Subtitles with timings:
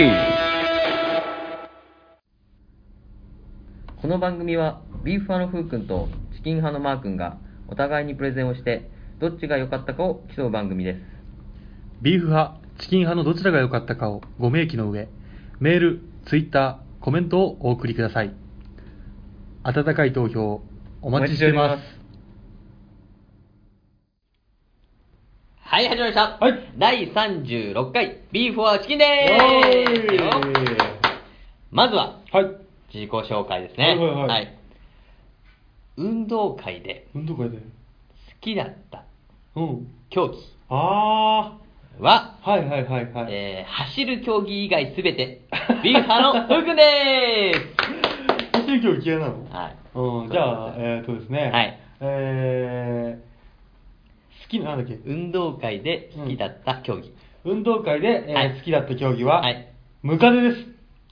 [0.00, 0.10] キー
[4.00, 7.36] この番組はビーフ派のふうくんとチキン派のマーくんが
[7.68, 8.88] お互いにプレゼンをして
[9.20, 11.00] どっちが良かったかを競う番組です
[12.00, 15.10] ビーフ派、チキン派のどちらが良かったかをご明記の上、
[15.58, 18.34] メール、ツイッター、コメントをお送りください。
[19.64, 20.62] 温かい投票、
[21.02, 21.99] お待ちしています。
[25.70, 30.30] はい始まりました、はい第36回ビーフはチキンでーすよ
[31.70, 32.44] まずははい。
[32.92, 34.56] 自己紹介ですねはいはいはい
[35.96, 37.58] 運動会で運動会で。
[37.58, 37.62] 好
[38.40, 39.04] きだった
[39.54, 39.86] うん。
[40.08, 40.38] 競技
[40.70, 40.74] あ
[42.00, 42.50] は、ー。
[42.50, 43.32] はいはいはいはい。
[43.32, 45.42] えー走る競技以外すべて
[45.84, 47.52] ビーフ派の ふうくんで
[48.54, 49.44] 走る競技嫌いなの？
[49.44, 51.50] ーすはいうん、じゃあ、えーっとですね。
[51.52, 51.78] はい。
[52.00, 53.29] えー、
[54.42, 54.94] 好きな、なんだっけ。
[55.04, 57.12] 運動会で好きだった競技、
[57.44, 58.58] 運動会で、えーはい。
[58.58, 59.72] 好きだった競技は、はい。
[60.02, 60.56] ムカデです。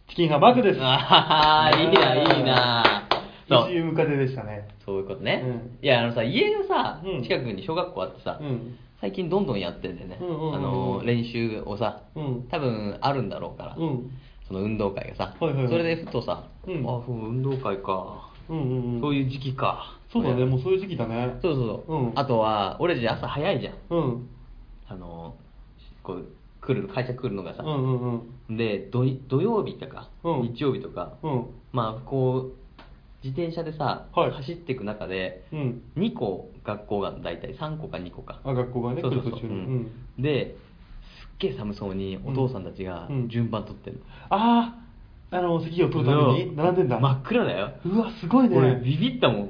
[0.08, 0.80] チキン派マークです。
[0.82, 3.08] ああいいないいな。
[3.48, 3.70] そう。
[3.70, 4.68] 一流ムカデでしたね。
[4.84, 5.84] そういうことね、うん。
[5.84, 7.22] いやあのさ家のさうん。
[7.22, 8.78] 近くに小学校あってさ、うん。
[9.00, 10.54] 最近どんどんやってんだよね、うんうんうんうん。
[10.54, 12.48] あの練習をさ、うん。
[12.50, 14.10] 多分あるんだろうから、うん。
[14.46, 15.72] その運動会がさ、はいはいはい。
[15.72, 16.80] それでふとさ、うん。
[16.80, 19.00] あそう運動会か、うんうんうん。
[19.00, 21.38] そういう時期かそうだね、もうそういう時期だね。
[21.42, 24.28] そうそうそう、うんあとは俺たち朝早いじゃんうん。
[24.88, 25.36] あの
[26.02, 26.26] こう
[26.60, 28.56] 来る会社来るのがさ、うんうんうん。
[28.56, 31.46] で土土曜日とか、うん日曜日とか、うん。
[31.72, 32.82] まあこう
[33.22, 35.82] 自転車でさ、はい走っていく中でうん。
[35.96, 39.54] 2個学校が大体3個か2個かあ、学校がね、そうそうそう来る途中に。
[39.54, 39.74] ううん
[40.18, 40.22] ん。
[40.22, 40.56] で
[41.02, 44.87] すっげえ寒そうにお父さんたちがうん順番取ってる、あー、
[45.30, 46.98] あの、席を取るために並んでんだ。
[46.98, 47.72] 真っ暗だよ。
[47.84, 48.56] うわ、すごいね。
[48.56, 49.48] 俺ビビったもん。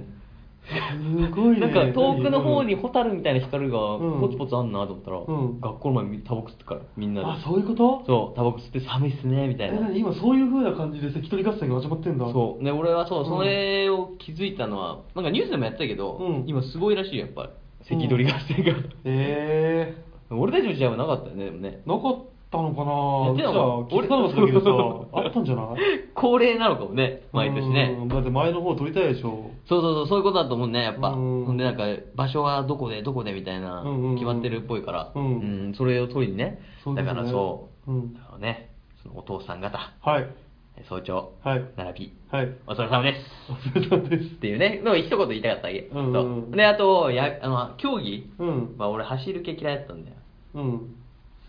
[0.68, 1.60] すごいね。
[1.60, 4.20] なんか遠くの方にうんホタルみたいな光がうん。
[4.20, 5.60] ポツポツあんなと思ったら、うん。
[5.60, 7.26] 学校の前にタバコ吸ってからみんなで。
[7.26, 8.04] あ、そういうこと？
[8.06, 9.90] そうタバコ吸って寒いっすねみたいな。
[9.92, 12.26] 今そういう風な感じで関取合戦が始まってんだ。
[12.26, 12.62] そう。
[12.62, 13.28] ね俺はそううん。
[13.28, 16.44] それを気づいたのはなんかニュースでもやってたけど、うん。
[16.46, 17.50] 今すごいらしいよやっぱり。
[17.88, 18.72] 関取合戦が、
[19.04, 19.94] え
[20.30, 21.80] 俺たちの時代はなかったよねでもね。
[21.86, 22.80] ー、なかったのか
[23.26, 23.52] やってた。
[23.52, 25.66] のか聞いたのだけどさ あったんじゃない？
[26.14, 27.96] 恒例なのかもね毎年ね。
[28.00, 29.50] うんだって前の方取りたいでしょ。
[29.66, 31.08] そうそうそうそういうことだと思うねやっぱ。
[31.10, 31.44] うん。
[31.44, 34.14] ほんでなんか場所はどこでどこでみたいなうんうんうん。
[34.14, 35.10] 決まってるっぽいから。
[35.14, 35.22] うん。
[35.22, 35.26] う
[35.70, 36.58] んそれを取りにね。
[36.84, 37.12] だそうですね。
[37.14, 38.14] からそう、うん。
[38.14, 38.70] だからね
[39.02, 39.78] そのお父さん方。
[40.00, 40.26] はい。
[40.88, 41.64] 早朝はい。
[41.76, 42.12] 並び。
[42.30, 42.48] はい。
[42.68, 43.20] お疲れ様です。
[43.50, 44.24] お疲れ様です。
[44.24, 46.56] っていうねのを一言言いたかったわけ、うんうんそう。
[46.56, 48.74] であとやあの競技うん。
[48.78, 50.16] まあ俺走る系嫌いだったんだよ。
[50.54, 50.94] うん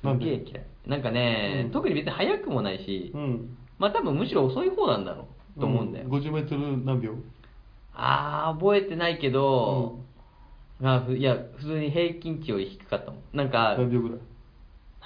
[0.02, 0.66] すっげえ嫌い。
[0.88, 1.72] なんかね、うん。
[1.72, 3.58] 特に別に速くもないし、うん。
[3.78, 5.28] まあ多分むしろ遅い方なんだろ
[5.58, 7.16] うと思うんだよ、50メートル何秒？
[7.94, 10.00] あー覚えてないけど、
[10.82, 13.22] あふいや普通に平均値より低かったもん。
[13.34, 14.20] なんか何秒ぐらい？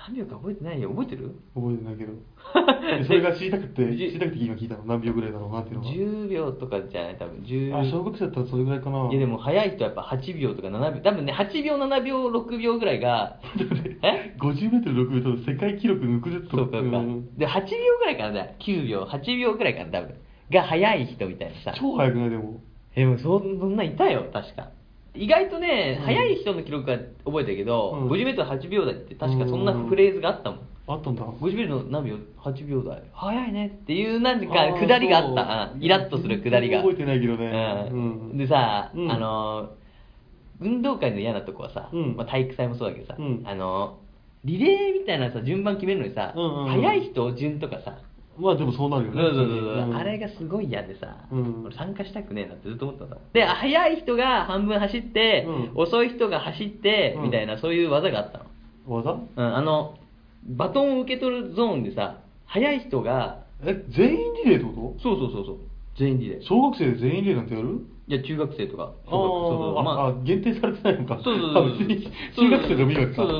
[0.08, 0.90] 何秒か覚えてないよ。
[0.90, 1.36] 覚えてる？
[1.56, 2.14] 覚えてないけど。
[3.00, 4.84] でそれが知りたくて知りたくて今聞いたの。
[4.86, 7.18] 何秒ぐらいだろうなっていうのが10秒とかじゃない？
[7.18, 9.10] 多分10あ小学生だったらそれぐらいかな。
[9.10, 11.02] いやでも速い人はやっぱ8秒とか7秒。
[11.02, 13.40] 多分ね8秒7秒6秒ぐらいが
[14.02, 17.00] え？50メートル6秒と世界記録抜くぜとそうかそうか。
[17.00, 17.68] んで8秒
[18.00, 19.04] ぐらいかな9秒。
[19.04, 20.16] 8秒ぐらいかな多分。
[20.52, 21.74] が速い人みたいなさ。
[21.80, 22.30] 超速くない？
[22.30, 22.60] でも。
[22.96, 24.70] でもそんそんなんいたよ確か
[25.16, 26.06] 意外とね、うん。
[26.06, 28.10] 速い人の記録は覚えてるけど、うん。
[28.10, 31.24] 50m8 秒台って確かそんなフレーズがあったもん、あったんだ。
[31.24, 33.04] 50m の何秒？8秒台。
[33.14, 35.68] 速いねっていうなんあかー下りがあった。
[35.70, 35.76] そう。
[35.78, 36.80] うんイラッとする下りが。
[36.80, 37.90] 覚えてないけどね。
[37.92, 38.30] うん。
[38.32, 38.38] うん。
[38.38, 39.12] でさ、うん。
[39.12, 39.84] あのー
[40.62, 42.16] 運動会の嫌なとこはさ、うん。
[42.16, 43.44] まあ、体育祭もそうだけどさ、うん。
[43.46, 46.70] あのーリレーみたいなさ順番決めるのにさ、うんうんうん。
[46.82, 47.98] 速い人順とかさ
[48.38, 49.96] まあでもそうなるよねそうそうそうそう、ん。
[49.96, 51.64] あれがすごい嫌でさ、うん。
[51.66, 53.22] 俺参加したくねえなってずっと思ってたの。
[53.34, 55.82] で速い人が半分走って、うん。
[55.82, 57.24] 遅い人が走って、うん。
[57.26, 58.46] みたいなそういう技があったの、
[58.88, 59.12] 技？
[59.12, 59.98] うん、あの
[60.46, 65.58] バトンを受け取るゾーンでさ速い人がえ全員リレーってこそうそうそうそう。
[65.98, 66.40] 全員リレー。
[66.40, 67.86] と小学生で全員リレーなんてやる？
[68.06, 68.92] いや中学生とか。
[69.08, 71.22] あ小学そうそうーまああ限定されてないのか。
[71.24, 71.64] そうそうそう。
[71.64, 73.24] あ別に中学生でもいいわけか。
[73.24, 73.32] そう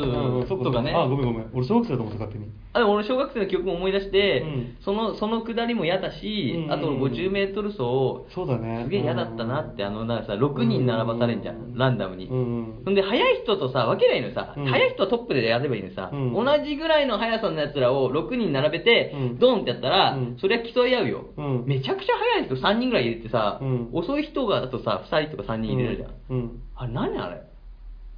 [0.48, 0.94] そうそうね。
[0.96, 1.50] あごめんごめん。
[1.54, 2.52] 俺小学生だと思ってた勝手に。
[2.74, 4.78] あ俺小学生の記憶も思い出して、うん。
[4.86, 7.78] そのその下りも嫌だし、うんうんあと 50m 走
[8.34, 8.84] そうだね。
[8.86, 11.78] すげえ嫌だったなってあのなんかさ6人並ばされんじゃん、うん。
[11.78, 12.36] ランダムに、う
[12.90, 14.66] んで速い人とさ分けりゃいいのさ、うん。
[14.66, 16.34] 速い人はトップでやればいいのにさ、うん。
[16.34, 19.40] 同じぐらいの速さのやつらを6人並べて、うん。
[19.40, 20.38] ドンってやったら、うん。
[20.40, 21.66] そりゃ競い合うよ、うん。
[21.66, 23.90] めちゃくちゃ速い人3人ぐらい入れてさ、うん。
[23.92, 26.62] 遅い人がだとさ2人とか3人入れるじゃん、うん。
[26.76, 27.42] あれ何あれ？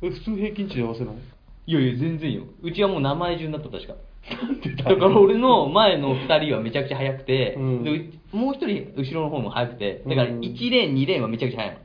[0.01, 1.15] え普通平均値で合わせない？
[1.67, 2.43] いやいや全然よ。
[2.61, 3.95] うちはもう名前順だった確か。
[4.41, 7.83] なんでだから俺の前の2人はめちゃくちゃ速くて、うん。
[7.83, 10.39] でうもう1人後ろの方も速くてだからうん。
[10.39, 11.77] 1レーン2レーンはめちゃくちゃ速い。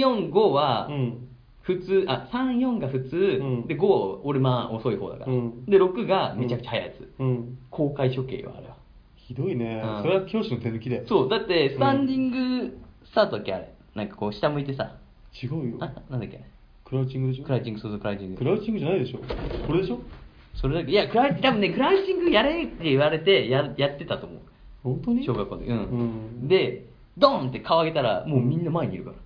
[0.00, 1.28] の345はうん。
[1.62, 3.66] 普通あ34が普通、うん。
[3.66, 5.64] で5俺まあ遅い方だから、うん。
[5.66, 7.58] で6がめちゃくちゃ速いやつ、うん。
[7.70, 8.76] 公開処刑よあれは。
[9.14, 10.02] ひどいね、うん。
[10.02, 11.04] それは教師の手抜きだよ。
[11.06, 12.30] そう、だって、スタンディン
[12.66, 13.71] グスタートだっけ、あれ。
[13.94, 14.96] なんかこう、下向いてさ。
[15.42, 15.76] 違うよ。
[15.80, 16.44] あ、なんだっけ？
[16.84, 17.44] クラウチングでしょ？
[17.44, 18.36] クライチング、そうそう、クライチング。
[18.36, 18.44] ク。
[18.44, 19.18] ラウチングじゃないでしょ。
[19.66, 20.00] これでしょ？
[20.54, 24.40] それだけ、いや、クライ多分ね、クライチングやれって言われてや、やってたと思う。
[24.82, 25.24] 本当に？
[25.24, 25.66] 小学校で。
[25.66, 25.76] うん。
[25.76, 25.80] う
[26.44, 26.48] ん。
[26.48, 26.84] で、
[27.16, 29.16] ドーンって顔上げたら、もうみんな前にいるから。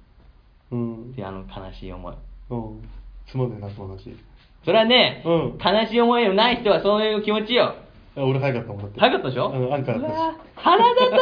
[0.72, 1.12] うん。
[1.12, 2.14] で、あの悲しい思い。
[2.50, 2.82] うん。
[3.28, 4.16] つまんねえなその話。
[4.64, 5.58] それはね、うん。
[5.58, 7.74] 悲しい思いのない人はそういう気持ちよ。
[8.16, 9.00] あ俺早かったもんだって。
[9.00, 9.48] 早かったでしょ？
[9.50, 10.16] うんアンカーだったし。
[10.16, 11.16] うわ腹立た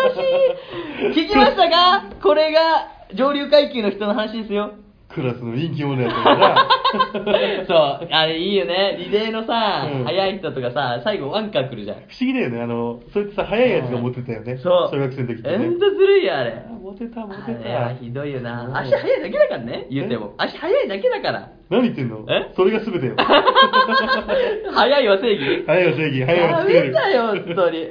[1.14, 1.26] しい。
[1.26, 2.04] 聞きましたか？
[2.22, 4.72] これが上流階級の人の話ですよ。
[5.08, 6.66] クラスの人気者やったから
[7.68, 7.74] そ
[8.04, 8.96] う、あれいいよね。
[8.98, 11.96] リレーのさ、うん速い人とかさ、最後アンカー来るじゃん。
[11.98, 14.88] 不思議だよねあのそいつさ早いやつが持ってたよねそう。
[14.92, 16.50] 小学生の時ってねほんとずるいよ、あれ。
[16.52, 18.78] あモテたモテあれはたひどいようんな。
[18.80, 20.34] 足速いだけだからね、言うても。
[20.38, 21.48] 足速いだけだから。
[21.70, 22.24] 何言ってんの？
[22.28, 22.50] え？
[22.56, 23.14] それが全てよ
[24.74, 25.64] 速いは正義？
[25.66, 27.86] 早いは正義早いはダ作れるメだよ、本当に。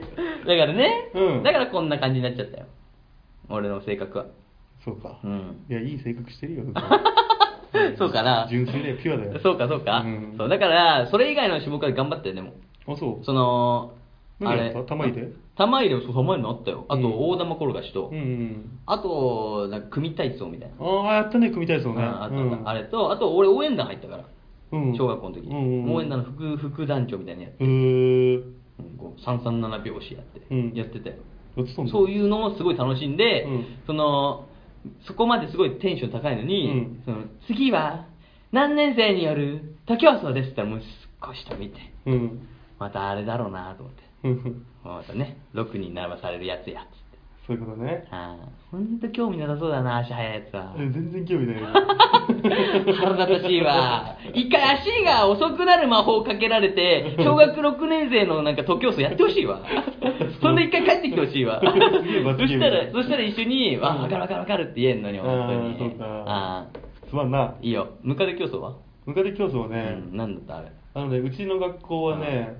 [0.45, 2.65] だからね、うんだからこんな感じになっちゃったよ。
[3.49, 4.25] 俺の性格は。
[4.83, 5.65] そうか、うん。
[5.69, 6.63] いやいい性格してるよ。
[7.97, 8.47] そうかな。
[8.49, 9.39] 純粋でピュアだよ。
[9.39, 9.99] そうか、そうか。
[10.05, 10.35] うん。
[10.37, 12.51] そうだから、それ以外の種目は頑張ったよ、でも。
[12.87, 13.25] あそう。
[13.25, 13.93] その、
[14.39, 15.27] 何やった玉入れ？
[15.55, 16.85] 玉入れもそう、玉入れもあったよ。
[16.89, 17.13] あと、うん。
[17.13, 18.79] 大玉転がしと、うんうん。
[18.85, 20.85] あと、なんか組体操みたいな。
[20.85, 21.95] ああやったね組体操ね。
[21.95, 24.25] うんあったあっあれと、あと俺応援団入ったから。
[24.71, 24.95] うん。
[24.95, 25.47] 小学校の時。
[25.47, 25.95] うんうんうん。
[25.95, 27.61] 応援団の副副団長みたいなやつ。
[27.61, 28.55] うん
[28.97, 30.73] こう337拍子やって、うん。
[30.73, 31.15] やってたよ。
[31.55, 31.91] やってたんだ。
[31.91, 33.65] そういうのもすごい楽しんで、うん。
[33.85, 34.45] その
[35.07, 37.03] そこまですごいテンション高いのに、うん。
[37.05, 38.07] その次は
[38.51, 40.87] 何年生による徒競走ですって言ったらもうすっ
[41.21, 42.47] ごい人見てうん。
[42.79, 44.03] またあれだろうなと思って。
[44.23, 44.65] うん。
[44.83, 46.81] またね6人並ばされるやつや。
[46.81, 47.02] っつ
[47.45, 48.07] そういうことね。
[48.09, 50.73] ああほんと興味なさそうだな足速いやつは。
[50.77, 51.67] え全然興味ないよ。
[52.95, 54.15] 腹立たしいわ。
[54.33, 59.59] 一回足が遅くなる魔法かけられて小学6年生のなんか徒競走やってほしいわ。
[60.41, 61.59] そんで一回帰ってきてほしいわ。
[61.61, 63.85] すげえ罰そしたゲームだらそしたら一緒に「うん。
[63.85, 65.77] あ分かる分かる分かる」って言えんのに本当あーに。
[65.79, 66.23] そうか。
[66.25, 66.65] あ
[67.09, 67.39] つまんな。
[67.39, 67.87] ーいいよ。
[68.01, 68.73] ムカデ競争は、
[69.05, 70.67] ムカデ競争はね、うん、なんだったあれ。
[70.95, 72.55] あのねうちの学校はね、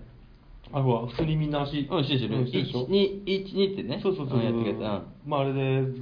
[0.74, 2.40] あほら普通にみんな足うん知ってる。
[2.40, 4.00] うん知ってるでしょ？12ってね。
[4.02, 4.78] そうそうそう、んやってくやつ。
[4.78, 5.30] うん。
[5.30, 5.60] まああれで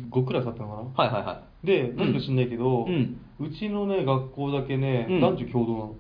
[0.09, 1.05] 5クラスあったのかな？
[1.09, 3.19] はいはいはで何か知んないけど、うん。
[3.39, 5.21] うちのね学校だけね、うん。
[5.21, 5.95] 男女共同なの。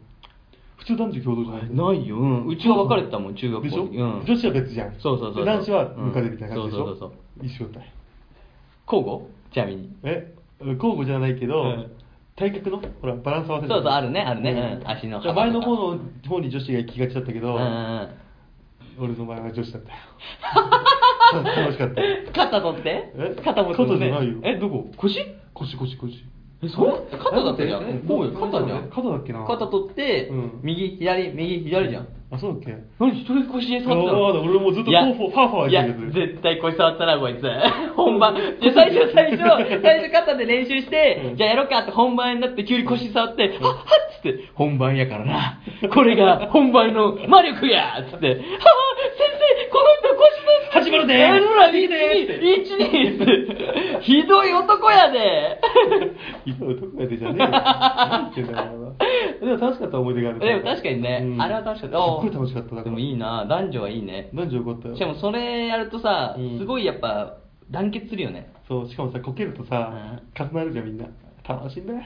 [0.77, 4.93] 普通男女共同じゃないいないよ、うん、うちは分かれてたもん中学校でしょ、うん、女子は別じゃん。
[4.99, 5.45] そうそうそうそう。
[5.45, 6.89] で男子はムカデみたいな感じでしょ、うん。
[6.89, 7.91] そうそうそう一緒だよ
[8.87, 9.21] 交互？
[9.53, 9.95] ちなみに。
[10.03, 10.33] え？
[10.59, 11.91] 交互じゃないけど、うん。
[12.35, 12.81] 体格の？
[13.01, 13.69] ほらバランス合わせる。
[13.69, 14.79] そうそうあるねあるね。
[14.81, 14.89] うん。
[14.89, 15.45] 足の幅とか。
[15.45, 18.09] 前の方の方に女子が行きがちだったけど、うんうんうん
[19.01, 19.97] 俺の場合は女子だったよ。
[21.43, 22.01] 楽しかった。
[22.33, 23.11] 肩取って？
[23.15, 23.41] え？
[23.43, 24.39] 肩持つの肩じゃないよ。
[24.43, 24.91] えどこ？
[24.97, 25.19] 腰？
[25.53, 26.25] 腰腰腰
[26.63, 27.83] えそう肩だったじゃん。
[27.89, 28.89] えこうよ肩じゃん。
[28.89, 29.45] 肩だっけな。
[29.45, 30.59] 肩取って、うん。
[30.61, 32.07] 右左右左じゃん。
[32.31, 32.77] あそうだっけ。
[32.99, 37.43] 何一人腰で触ってたあのー俺もずっといやファーファーファーファーいや言ってるやつ絶対腰触ったなこいつ。
[37.97, 38.35] 本番。
[38.37, 41.35] いや最初最初最初肩で練習して、うん。
[41.35, 43.75] じゃあやろうかって本番になって急に腰触って、はっはっ
[44.15, 45.59] つって本番やからな。
[45.91, 48.27] これが本番の魔力やっつって。
[48.27, 48.45] はっ先
[49.35, 51.27] 生この人腰触って始まるで。
[51.47, 51.95] ほら右で
[52.27, 55.59] 12ってひどい男やで
[56.45, 58.91] ひどい男やでじゃねえよ何言ってんだよお前
[59.39, 67.37] でも楽しかった思い出があるでも確かにね、うんあれは楽しかったすっごい楽しかっただからでもいいな男女はいいね男女よかったよしかもそれやるとさ、うんすごいやっぱ
[67.69, 69.91] 団結するよねそうしかもさこけるとさ
[70.39, 71.05] うん重なるじゃんみんな
[71.47, 71.99] 楽しいんだよ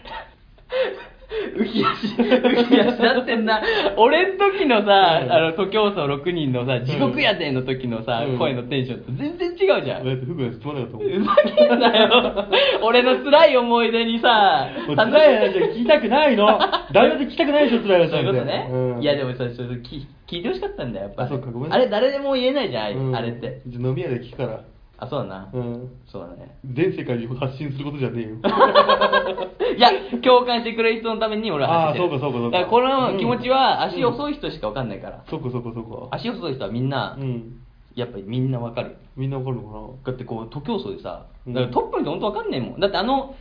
[1.58, 3.62] 浮き足浮き足だってんな。
[3.98, 5.32] 俺ん時のさ、うん。
[5.32, 8.38] あの徒競走6人のさ地獄やでの時のさ、うん。
[8.38, 12.48] 声のテンションと全然違うじゃん、だって服がつまらなかったもんふざけんなよ。
[12.84, 16.60] 俺の辛い思い出にさ辛い話は聞きたくないの。
[16.94, 19.02] 誰だって聞きたくないでしょ辛い話そういうことね、うん。
[19.02, 21.24] いやでもさそれ聞聞いてほしかったんだよやっぱ。
[21.24, 23.16] あそうかごめんねあれ誰でも言えないじゃん。
[23.16, 23.62] あれ,、って。
[23.68, 24.64] じゃあ飲み屋で聞くから
[24.98, 25.92] あそうだな、うん。
[26.08, 26.58] そうだね。
[26.66, 28.36] 全世界に発信することじゃねえよ。
[29.76, 29.90] いや、
[30.22, 32.06] 共感してくれる人のために俺は走ってる。
[32.06, 32.58] あーそうかそうかそうか。
[32.58, 35.24] だからこの気持ちは足遅い人しか分かんないから。
[35.30, 37.58] そこそこそこ足遅い人はみんな、うん。
[37.96, 38.98] やっぱりみんな分かる。
[39.18, 41.54] みんなわかるのだってこう、徒競走でさ、うん。
[41.54, 42.80] だからトップの人本当分かんねえもん。
[42.80, 43.36] だってあの、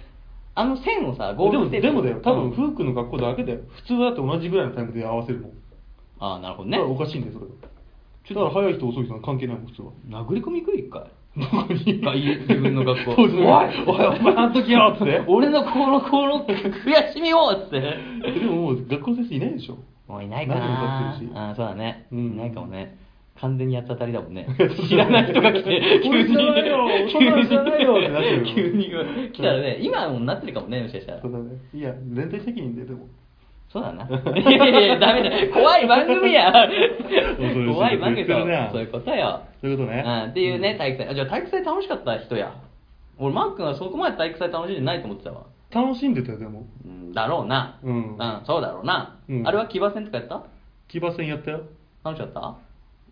[0.56, 2.20] あの線をさ、かなでもゴールしてでもだよ。
[2.20, 2.50] 多分うん。
[2.50, 3.61] フークの学校だけだよ。
[3.70, 5.50] 普通だって同じぐらいのタイムで合わせるもん。
[6.18, 6.78] ああ、なるほどね。
[6.78, 6.94] だから。
[6.94, 7.46] おかしいんだよそれ。
[7.46, 7.54] が
[8.30, 9.88] だから速い人遅い人は関係ないもん普通は。
[10.08, 11.02] 殴り込み行く一回。
[11.36, 13.14] どこにがい自分の学校。
[13.22, 15.22] おいおいお前あの時よっつって。
[15.26, 17.80] 俺のこの、この悔しみをっつって。
[17.80, 19.78] でももう学校の先生いないでしょ。
[20.06, 20.68] もういないか何
[21.32, 22.18] なああそうだね、うん。
[22.34, 22.96] いないかもね。
[23.40, 24.46] 完全に八つ当たりだもんね。
[24.88, 26.86] 知らない人が来て俺知らないよ。
[27.10, 28.90] そんなの知らないよってなってるよ急に
[29.32, 31.20] 来たらね今はもうなってるかもねもしかしたら。
[31.20, 31.44] そうだね。
[31.74, 33.08] いや連帯責任ででも
[33.75, 34.04] そうだな。
[34.07, 35.31] いやいやいや、ダメだ。
[35.52, 36.52] 怖い番組や。
[37.75, 39.43] 怖い番組そう言ってるなそういうことよ。
[39.61, 41.09] そういうことねうん、っていうね、体育祭。
[41.11, 42.54] あじゃあ体育祭楽しかった人や。
[43.19, 45.47] 俺、マー君はそこまで体育祭楽しんでないと思ってたわ。
[45.73, 46.66] 楽しんでたよ、でも。
[46.85, 47.81] うん、だろうな。
[47.83, 48.16] うん
[48.47, 49.19] そうだろうな。
[49.28, 50.45] うんあれは騎馬戦とかやった？
[50.87, 51.62] 騎馬戦やったよ。
[52.04, 52.54] 楽しかった？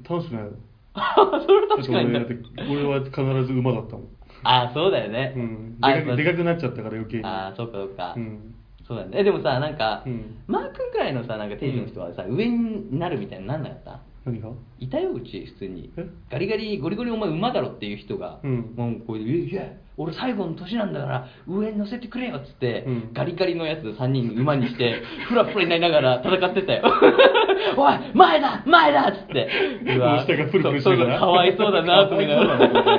[0.08, 0.50] 楽しくないよ。
[1.44, 2.36] それ楽しくないんだだって
[2.70, 3.14] 俺は必
[3.46, 4.04] ず馬だったもん。
[4.44, 5.32] あ、そうだよね。
[5.36, 5.78] うん。
[5.80, 7.24] あでかくなっちゃったから余計に。
[7.24, 8.14] あー、そうかそうか。
[8.16, 8.54] うん。
[8.94, 9.10] そうだね。
[9.20, 14.00] え、でもさ、なんか、うんマー君くらいのさ、なんかテレビの人はさ、上になるみたいになんなかった？
[14.24, 14.48] 何が？
[14.78, 16.06] いたよ、うち、普通にえ？
[16.30, 19.64] ガリガリ、ゴリゴリお前馬だろっていう人が、うんもうこういう、いや、
[19.96, 26.82] 俺最後の年なんだから、上に乗せてくれよっつって、うんガリガリのやつ3人馬にして、 フラフラになりながら戦ってたよ。
[27.76, 29.48] おい、前だ前だっつって。
[29.96, 31.18] うわ下がプルプルしてるから。
[31.20, 32.46] そうそうかわいそうだなと思いながら。
[32.46, 32.96] かわいそうだ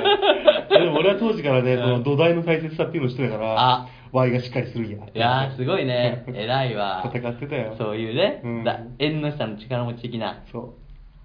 [0.68, 4.96] これでも俺は当時からね、うんその土台の大切さっていうのを知ってたから、あワイがしっかりするんや。
[5.12, 6.24] いやー、すごいね。
[6.28, 7.02] 偉いわ。
[7.12, 7.74] 戦ってたよ。
[7.76, 10.42] そういうね、うんだ縁の下の力持ち的な。
[10.52, 10.74] そ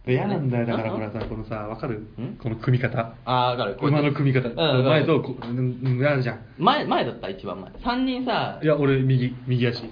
[0.05, 0.07] う。
[0.07, 1.99] で嫌なんだよ、だからうんほらさ、このさ、わかる？
[2.19, 2.37] ん？
[2.41, 3.13] この組み方。
[3.25, 3.77] あー、わかる。
[3.79, 4.49] 馬の組み方。
[4.49, 6.39] うん、前と、あるじゃん。
[6.57, 7.69] 前、前だった、一番前。
[7.71, 9.83] 3人さい、や、俺、右、右足。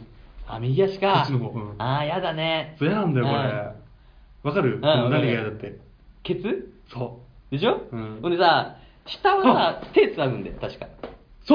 [0.47, 1.13] あ、右足か。
[1.13, 2.75] こっちの方うんあー、やだね。
[2.79, 4.49] そう嫌なんだよ、これ。
[4.49, 4.79] わかる？
[4.81, 5.77] 何が嫌だって。
[6.23, 6.73] ケツ？
[6.91, 7.19] そ
[7.51, 7.81] でしょ？
[7.91, 9.43] うんほんでさ、下は
[9.81, 10.87] さ、 手つなぐんだよ、確か。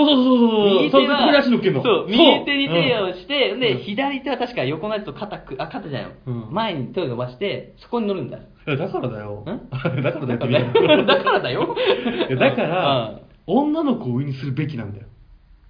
[0.01, 0.05] う。
[0.05, 0.83] そうそうそうそう。
[0.83, 1.83] 右手は、足乗っけんの。
[1.83, 6.11] そう、右手に手ををして、で、うん左手は確か横のやつと肩く、あ、肩じゃないよ。
[6.27, 8.39] うん前に手を伸ばして、そこに乗るんだ。
[8.67, 9.45] だからだよ。
[9.45, 9.45] ん？
[10.03, 11.77] だからだよだからだよ。
[12.39, 15.07] だからうん、女の子を上にするべきなんだよ。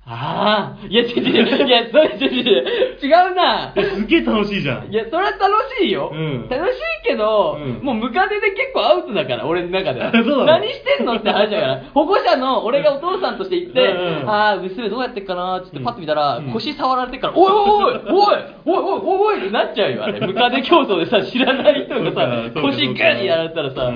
[0.05, 3.73] ああ、いや、違う違う、いや、それ違う違う、違うな。
[3.73, 4.91] すげえ楽しいじゃん。
[4.93, 5.45] いや、それは楽
[5.79, 6.11] しいよ。
[6.13, 10.11] うん楽しいけど、うんもうムカデで結構アウトだから、俺の中では。
[10.11, 11.83] 何してんのって話だから。
[11.95, 20.19] 保護者の俺がお父さんとして行って、うんああ、娘どうやってっかなーっつってパッと見たら、うん腰触られてっから、おいおいおいおいおいおいおいってなっちゃうよ、あれ。
[20.27, 23.93] ムカデ競争でさ、知らない人がさそうか、腰グーやられたらさ、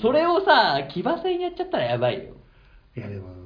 [0.00, 2.20] それをさ、騎馬戦やっちゃったらやばいよ。
[2.96, 3.41] いや、でも、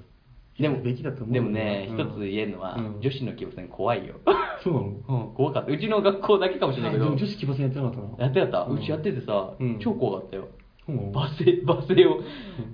[0.58, 1.34] でも、べきだと思う。
[1.34, 4.14] でもね、うん一つ言えるのは、うん女子の騎馬戦怖いよ。
[4.64, 4.86] そうなの？
[5.28, 5.72] うん、怖かった。
[5.72, 7.06] うちの学校だけかもしれないけど。
[7.06, 8.16] 女子騎馬戦やってなかったの？
[8.18, 10.48] やってやった、ううんちやっててさ、うん超怖かったよ。
[10.88, 12.20] うん罵声、罵声を、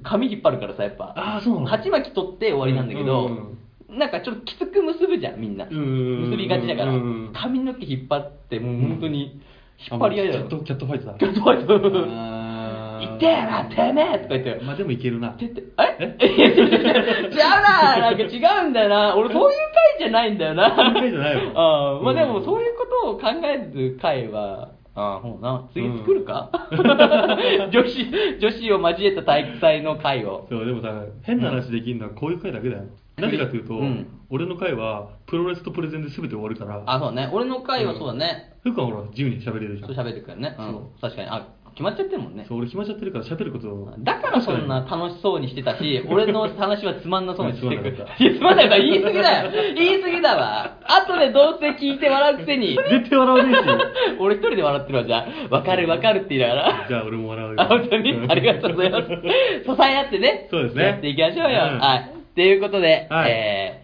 [0.03, 1.12] 髪引っ張るからさ、やっぱ。
[1.17, 1.67] あーそうなの？
[1.67, 3.59] 鉢巻き取って終わりなんだけど、うん
[3.99, 5.67] なんかちょっときつく結ぶじゃん、みんな。
[5.67, 9.39] 結びがちだから、うん髪の毛引っ張って、もう本当に、
[9.91, 10.47] 引っ張り合いだよ。
[10.49, 11.15] キャット、キャットファイトだ。
[11.19, 12.42] キャットファイト。
[13.18, 14.64] 痛えな、てめえとか言って。
[14.64, 15.30] まあでもいけるな。
[15.30, 15.62] てって、
[16.00, 16.16] え？
[16.18, 16.26] え？
[16.26, 16.59] い や違う
[17.62, 19.14] な、なんか違うんだよな。
[19.16, 19.59] 俺そういう
[19.99, 20.75] 回じゃないんだよな。
[20.76, 25.68] そういう回じゃないよ ああ、まあでもうんそういうことを考える回は、ああ、ほうな。
[25.73, 26.50] 次作るか、
[27.71, 28.06] 女子、
[28.40, 30.47] 女子を交えた体育祭の会を。
[30.50, 30.92] そう、でもさ、
[31.23, 32.82] 変な話できるのはこういう回だけだよ。
[33.16, 37.28] なぜかというと、うん俺の回はプロレスとプレゼンで全て終わるから、あ、そうね。
[37.35, 38.54] 俺の会はそうだね。
[38.62, 39.87] ふうかはほら、自由に喋れるじゃ。
[39.87, 40.56] そうん喋ってくるね。
[40.59, 40.62] う。
[40.62, 41.28] そうん確かに。
[41.28, 42.45] あ、決まっちゃってるもんね。
[42.49, 47.97] そう、俺決まっちゃってるから喋ることをだからそんな楽しそうにしてたし、 俺の話はつまんなそうにしてくる。
[47.97, 49.50] つまんなかったいや、つまんないから言い過ぎだよ。
[49.75, 50.76] 言い過ぎだわ。
[50.85, 52.76] 後でどうせ聞いて笑うくせに。
[52.76, 53.69] 絶対笑わねえし。
[54.21, 55.55] 俺一人で笑ってるわ、じゃあ。
[55.55, 56.85] わかるわかるって言いながら。
[56.88, 57.55] じゃあ俺も笑うよ。
[57.61, 58.26] あ、本当に？
[58.29, 59.07] ありがとうございます。
[59.09, 60.49] 支え合ってね。
[60.50, 61.61] そうですねやっていきましょうよ。
[61.73, 62.11] うんはい。
[62.35, 63.83] ということで、はいえ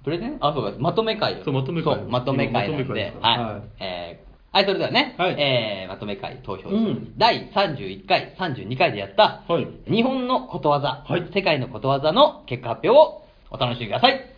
[0.00, 0.36] ー、プレゼン？
[0.40, 3.38] あ、そうか、まとめ会よそうまとめ会そうまとめ会なんで今まとめ会です、はい。
[3.38, 4.21] はいえー、
[4.54, 5.40] はい、それではね、はい。
[5.40, 7.14] えー、まとめ会投票、うん。
[7.16, 9.66] 第31回、32回でやった、はい。
[9.90, 11.26] 日本のことわざ、はい。
[11.34, 14.28] 世界のことわざの結果発表をお楽しみください。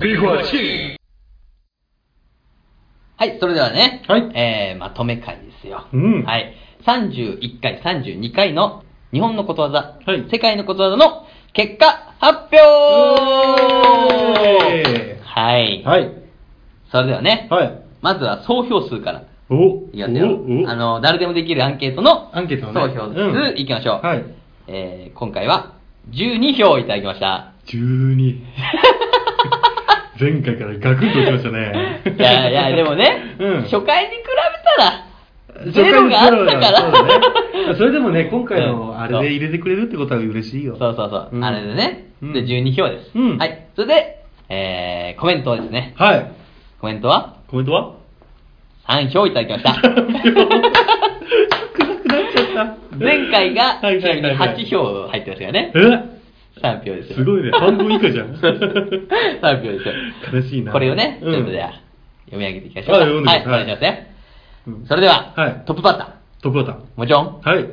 [0.00, 0.96] ビーフはチキ
[3.16, 4.22] はい、それではね、はい。
[4.34, 5.88] えー、まとめ会ですよ。
[5.92, 6.22] うん。
[6.24, 6.54] はい。
[6.86, 10.26] 31回、32回の日本のことわざ、はい。
[10.32, 15.82] 世界のことわざの結果発表はい。
[15.84, 16.12] はい。
[16.92, 17.82] それではね、はい。
[18.02, 20.68] まずは総票数からおいきますよおお。
[20.68, 24.06] あの、誰でもできるアンケートのアンケートのね総票うん数いきましょう。
[24.06, 24.24] はい。
[24.68, 25.74] えー、今回は
[26.10, 27.52] 12票いただきました。
[27.66, 28.40] 12。
[30.20, 32.02] 前回からガクンと落ちましたね。
[32.16, 36.80] いやいや、でもね、うん初回に比べたら、ゼロがあったから。
[36.80, 37.10] そね。
[37.76, 40.76] それでもね、今回うんのあれで入れてくれるってことは嬉しいよ。
[40.78, 42.04] そうそうそう、うんあれでね。
[42.22, 43.10] うんで、12票です。
[43.16, 43.66] うんはい。
[43.74, 45.94] それで、えー、コメントはですね。
[45.96, 46.32] はい。
[46.80, 47.36] コメントは？
[47.48, 47.94] コメントは
[48.88, 49.74] ？3票いただきました。
[49.74, 50.20] 少なくなっ
[52.32, 52.96] ちゃった。
[52.98, 55.72] 前回が、はいはいはいはい8票入ってましたからね。
[55.74, 57.16] え？3票ですよ。
[57.16, 57.50] すごいね。
[57.52, 58.34] 半分以下じゃん。
[58.36, 59.94] 3票ですよ。
[60.32, 60.72] 悲しいな。
[60.72, 61.72] これをね、ちうんょっとじゃあ、
[62.26, 62.96] 読み上げていきましょうか。
[62.98, 64.14] あ読んではい、くださいお願いしますね。
[64.66, 66.06] うんそれでは、はいトップバッター。
[66.42, 67.48] トップバッタもちろん、ー。
[67.48, 67.66] はい。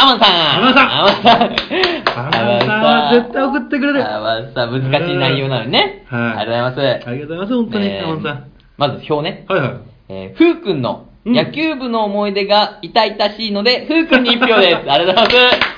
[0.00, 6.06] アマンさんアマンさんアマンさんアマンさんは絶対送ってくれるアマンさん、難しい内容なのにね。
[6.08, 7.08] はいありがとうございます。
[7.08, 8.50] ありがとうございます、本当に、ねアマンさん。
[8.78, 9.44] まず表ね。
[9.46, 9.80] はいはい。
[10.08, 14.76] えー、ふうくんのうん野球部の思い出が痛々しいので、ふうくんに一票です。
[14.90, 15.70] ありがとうございます。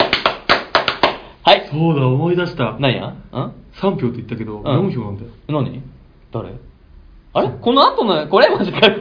[1.43, 1.69] はい。
[1.69, 2.77] そうだ、思い出した。
[2.79, 3.07] 何や？
[3.09, 5.31] ん？3票って言ったけど、ん4票なんだよ。
[5.49, 5.83] 何？
[6.33, 6.51] 誰？
[7.35, 7.49] あれ？
[7.61, 8.51] この後の、これ？
[8.51, 8.99] マジか、これ。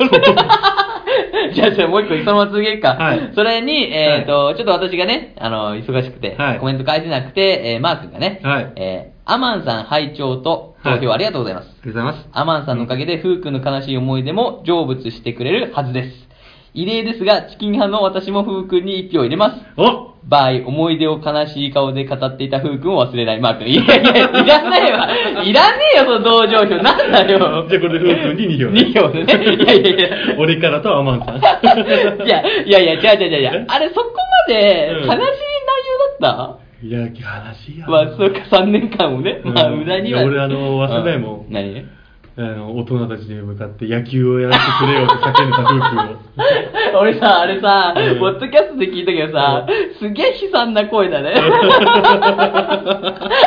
[1.53, 2.95] じゃあ、じゃあもう一個、そのまま続けるか。
[2.95, 11.67] はいそれに、えっ、と、ちょっと私がね、あの、忙しくて、はいコメント書いてなくて、えーマー君がね、はいえーアマンさん拝聴と投票はいありがとうございます。
[11.67, 12.29] ありがとうございます。
[12.33, 16.27] アマンさんのおかげで、フー君の悲しい思い出も成仏してくれるはずです。
[16.73, 19.55] 異例ですが、チキン派の私もフー君に一票入れます。
[19.77, 23.67] お場合、思い出を悲しい顔で語っていたフー君を忘れないマー君。
[23.69, 25.09] いやいや、いらないわ。
[25.43, 26.81] いらねえよ、その同情票。
[26.81, 27.67] なんだよ。
[27.69, 29.55] じゃあこれでフー君に2票2票でね。
[29.55, 30.37] いやいやいや。
[30.37, 31.37] 俺からとアマンさん。
[32.23, 33.65] いや、いやいや、違う違う違う違う。
[33.67, 34.11] あれ、そこ
[34.47, 35.27] まで悲しい内容
[36.21, 37.07] だった、いや、悲
[37.55, 37.87] しいや。
[37.87, 39.41] まあ、そうか、3年間をね。
[39.43, 40.23] まあ、うん無駄には。
[40.23, 41.85] 俺あの忘れないもんう何？
[42.41, 46.99] あの、大人たちに向かって野球をやらせてくれよって叫んでたフー君を。
[47.01, 49.65] 俺さ、あれさ、うんポッドキャストで聞いたけどさ、
[49.99, 51.33] すげえ悲惨な声だね。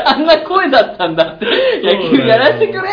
[0.07, 1.47] あんな声だったんだって。
[1.83, 2.85] 野球やらせてくれよ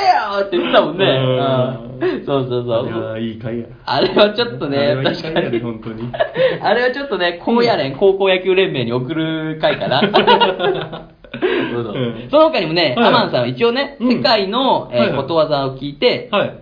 [0.42, 1.06] って言ってたもんね。
[1.06, 1.92] うんうん
[2.26, 3.20] そうそうそいやう。
[3.20, 3.66] いい回や。
[3.86, 5.60] あれはちょっとね、確かに。
[5.60, 6.10] 本当に。
[6.62, 10.02] あれはちょっとね、高野連、高校野球連盟に送る回かな。
[12.30, 16.58] その他にもね、はいアマンさんは一応ね、うん世界の、えーはいはいことわざを聞いて、はい。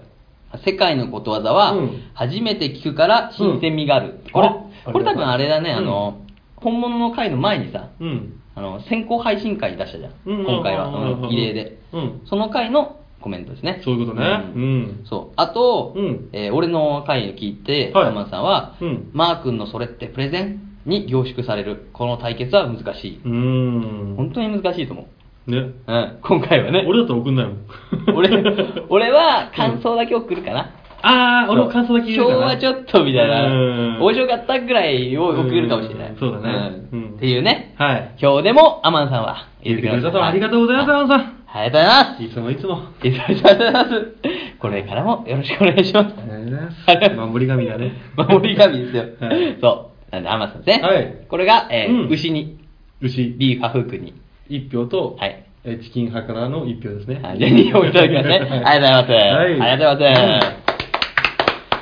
[0.66, 4.20] 世界のことわざはうん、初めて聞くから新鮮味がある。
[4.34, 6.22] これあ、これ多分あれだね、うんあの、
[6.56, 8.42] 本物の回の前にさ、うん。
[8.56, 10.12] あの、先行配信会出したじゃん。
[10.26, 11.78] うん今回は、うんうん異例で。
[11.94, 12.22] うん。
[12.26, 13.82] その回のコメントですね。
[13.84, 14.26] そういうことね。
[14.56, 15.06] うん。
[15.06, 15.34] そう。
[15.36, 21.89] あと、うんえー俺の回を聞いて、はいアマンさんは、うんマー君のそれってプレゼンに凝縮される。
[21.93, 23.21] この対決は難しい。
[23.24, 24.15] うーん。
[24.15, 25.07] 本当に難しいと思
[25.48, 25.51] う。
[25.51, 25.57] ね。
[25.88, 26.86] うん、今回はね。
[26.88, 27.57] 俺だったら送んないもん。
[28.15, 28.29] 俺、
[28.89, 30.70] 俺は感想だけ送るかな。
[31.01, 32.37] あー、俺も感想だけ言うかな。
[32.37, 36.09] 今日はちょっとみたいなうん、面白かったぐらいを送るかもしれない。
[36.09, 37.75] うんそうだねうんうんっていうね。
[37.77, 38.11] はい。
[38.22, 41.39] 今日でもアマンさんは言ってくれたとはありがとうございます、アマンさん。
[41.51, 42.24] ありがとうございます。
[42.24, 42.75] いつもいつも。
[42.75, 44.15] ありがとうございます。
[44.59, 46.15] これからもよろしくお願いします。
[46.18, 47.94] ありがとうございます守り神だね。
[48.15, 49.03] 守り神ですよ。
[49.20, 49.89] はいそう。
[50.11, 50.83] なんで、アマンさんですね。
[50.83, 52.59] はいこれが、えーうん牛に、
[53.01, 54.13] 牛、ビーフハフークに。
[54.50, 57.19] 一票と、はいえチキン派からの一票ですね。
[57.22, 58.39] はい、じゃあ2票いただきますね。
[58.65, 59.39] ありがとうございます。
[59.39, 60.51] はいありがとうございます。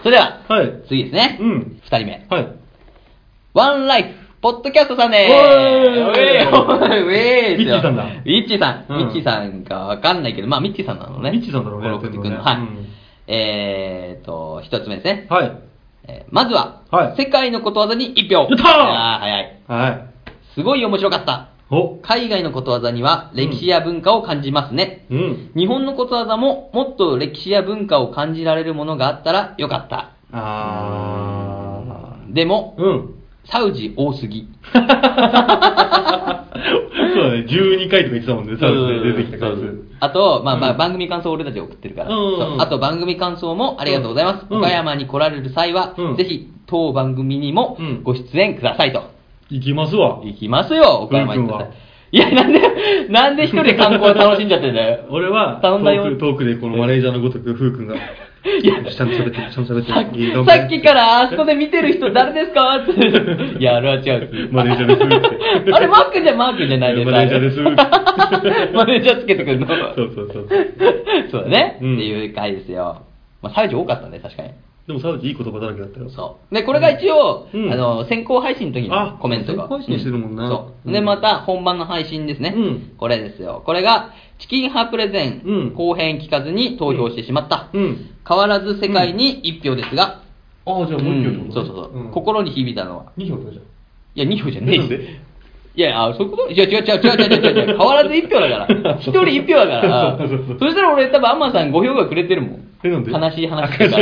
[0.04, 0.72] それでは、はい。
[0.88, 1.38] 次ですね。
[1.40, 2.26] うん二人目。
[2.30, 2.48] はい。
[3.54, 4.10] ワンライフ、
[4.42, 5.34] ポッドキャストさんでーす。
[5.34, 8.86] おーウェーイウェーイミッチーさんだミッチーさん。
[8.90, 11.32] うんミッチーさんかわかんないけど、まあミッチーさんなのね。
[11.32, 12.42] ミッチーさんだろうねこれ送ってくるの。
[12.42, 12.46] はい。
[12.46, 12.88] やってんのね
[13.30, 15.28] えーと、一つ目ですね。
[15.30, 15.52] はい。
[16.08, 18.42] えーまずは、はい世界のことわざに一票。
[18.42, 19.60] やったーあー早い。
[19.68, 20.08] はい。
[20.56, 21.50] すごい面白かった。
[21.70, 25.06] お海外のことわざには歴史や文化を感じますね。
[25.10, 25.52] うん。
[25.56, 30.14] 日本のことわざももっと歴史や文化を感じられるものがあったらよかった。
[30.32, 32.82] あでも、ー。
[32.84, 33.17] うん。
[33.50, 34.48] サウジ多すぎ。
[34.74, 34.94] そうだ
[37.32, 39.88] ね、12回とか言ってたもんね、サウスで出てきた回数。
[40.00, 42.10] あと、まあまあ、うん番組感想を俺たち送ってるから、
[42.60, 44.46] あと番組感想もありがとうございます。
[44.50, 49.04] うん岡山に来られる際は、うんぜひ当番組にもうんご出演くださいと。
[49.50, 50.20] 行きますわ。
[50.24, 51.48] 行きますよ、岡山に。
[52.10, 55.06] いや、なんで、なんで一人で観光楽しんじゃってんだよ。
[55.10, 57.96] 俺は、ト頼んだよトークでこのマネージャーのごとく、ふうくんが、
[58.46, 59.92] いや、ちゃんと喋ってる、ちゃんと喋って
[60.32, 60.46] る。
[60.46, 62.78] さっきからあそこで見てる人誰ですか？
[62.78, 62.92] って。
[63.60, 64.50] いや、あれは違う。
[64.52, 65.04] マネージャーです
[65.62, 67.12] ってあれ、マークじゃマークじゃないです。
[67.12, 67.60] マネージャーです
[68.74, 69.68] マネージャーつけてくるの。
[69.68, 70.48] そうそうそう。
[71.32, 71.78] そうだね。
[71.82, 73.02] うんっていう回ですよ。
[73.42, 74.50] まあ、サウジ多かったね、確かに。
[74.88, 76.10] でもサウジいい言葉だらけだったよ。
[76.10, 76.56] そう。
[76.56, 79.64] で、これが一応、うんあの、先行配信の時のあコメントが。
[79.64, 80.88] 先行配信してるもんなそう。
[80.88, 82.54] うんで、また本番の配信ですね。
[82.56, 83.64] うんこれですよ。
[83.66, 87.70] これが、チキン派プレゼン、うん後編聞かずに投票してしまった。
[87.74, 88.10] うん。
[88.28, 90.22] 変わらず世界に1票ですが、
[90.66, 93.06] ああ、じゃあもう一票ってことうんそうそうそう、ん心に響いたのは。
[93.18, 94.30] 2票ってことじゃん。
[94.30, 95.20] いや、2票じゃねえしなんで？
[95.78, 96.50] いや、あ、そういうこと？
[96.50, 97.78] いや、違う違う違う違う違う違う。
[97.78, 98.68] 変わらず1票だから。
[98.98, 100.18] 1人1票だから。
[100.60, 102.64] そしたら俺多分アンマンさん5票がくれてるもん。
[102.84, 103.12] えなんで？
[103.12, 103.98] 悲しい話とか。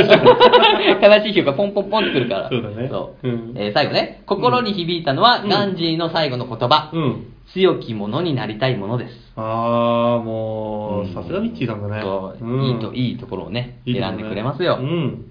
[1.18, 2.48] 悲しい票がポンポンポンってくるから。
[2.48, 6.88] そうだねそううんえー最後ね、心に響いたのは、うんガンジーの最後の言葉。
[6.92, 7.26] うん。
[7.52, 9.32] 強き者になりたいものです。
[9.36, 12.00] ああ、もう、さすがミッチーさんだね。
[12.02, 14.78] そう、うんいいと、いいところをね、選んでくれますよ。
[14.80, 15.24] うん。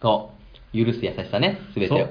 [0.00, 0.30] そ
[0.74, 0.84] う。
[0.86, 2.06] 許す優しさね、すべてを。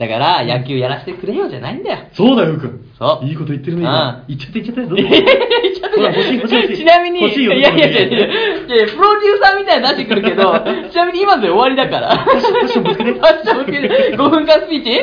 [0.00, 1.98] だから、野球やらせてくれよじゃないんだよ。
[2.14, 2.88] そうだよ、くん。
[2.98, 4.24] そういいこと言ってるね、うん今。
[4.28, 4.88] 言っちゃって言っちゃって。
[4.88, 8.26] どうぞいやいやいやちょっとほら欲しい欲しい欲しいちなみに、いやいやいやいや
[8.66, 10.56] プロデューサーみたいなの出してくるけど、
[10.88, 12.16] ちなみに今ので終わりだから。
[12.16, 15.00] ファッションぶつけてファッションぶつけて、5分間スピーチ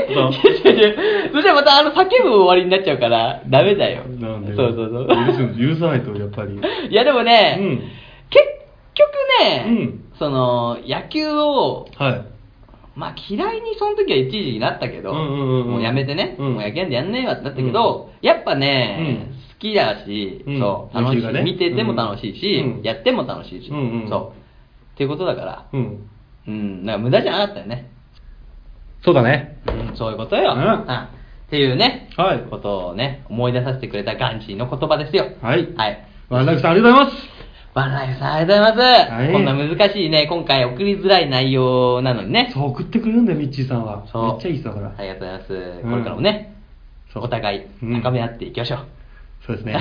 [1.31, 4.01] そしたらまたあの叫ぶ終わりになっちゃうから、ダメだよ。
[4.19, 5.69] なんでそうそうそう。
[5.69, 6.59] 許さないと、やっぱり。
[6.89, 7.81] いやでもね、うん
[8.31, 8.43] 結
[8.95, 9.09] 局
[9.45, 12.21] ね、うんその、野球を、はい。
[12.97, 24.93] まあ嫌いにその時は一時になったけど、うんうんうんうんもうやめてね、うんもう野球なんてやんねえわってなったけど、やっぱね、うん好きだし、うんそう、楽しい、野球がね見てても楽しいし、うんやっても楽しいし、うんうんそう。
[24.95, 26.09] っていうことだから、うん。
[26.47, 27.91] うん、なんか無駄じゃなかったよね。
[29.05, 29.59] そうだね。
[29.67, 30.53] うん、そういうことよ。
[30.53, 35.27] うんっていうね、はいことをね、思い出させてくれたガンジーの言葉ですよ。
[35.41, 35.73] はい。
[35.75, 36.07] はい。
[36.29, 37.36] ワンライフさん、ありがとうございます。
[37.77, 39.11] バンライフさん、ありがとうございます。
[39.13, 42.49] はいこんな難しいね、今回送りづらい内容なのにね。
[42.51, 44.07] そう、送ってくれるんだよ、ミッチーさんは。
[44.11, 44.95] そうめっちゃいい人だから。
[44.97, 45.53] ありがとうございます。
[45.53, 46.55] うんこれからもね、
[47.13, 48.79] そうお互いうん高め合っていきましょう。
[49.45, 49.75] そうですね。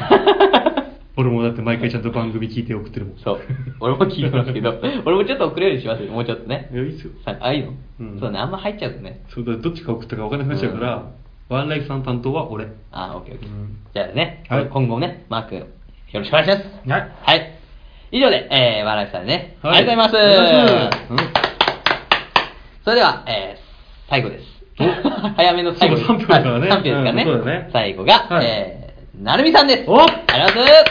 [1.17, 3.17] 俺もだって毎回ちゃんと番組聞いて送ってるもん。
[3.17, 3.41] そう。
[3.81, 6.77] 俺も聞いてますけど、 俺もちょっと送れるようにしますよ、もうちょっとねい。
[6.77, 7.13] や、いいっすよ。
[7.25, 9.23] さあ、いいの、うんそうね、あんま入っちゃうとね。
[9.29, 11.03] そうだ、どっちか送ったか分かんなくなっちゃうから、
[11.49, 12.67] ワンライフさん担当は俺。
[12.93, 13.49] あ、オッケーオッケー。
[13.49, 15.67] うんじゃあね、はい今後もね、マー君、よ
[16.13, 16.91] ろしくお願いします。
[16.91, 17.56] はいはい。
[18.13, 21.17] 以上で、えー、ワンライフさんね、はいありがとうございま。
[21.17, 21.47] ますす
[22.85, 24.45] それでは、えー、最後です
[24.79, 24.85] お？
[25.37, 26.07] 早めの最後です。
[26.09, 27.23] そう3分だからねはい3分ですからね。
[27.25, 29.85] うんそうだね最後が、はいえー、なるみさんです。
[29.91, 30.01] お？
[30.01, 30.87] ありがとうございま